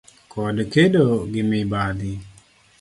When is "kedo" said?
0.73-1.05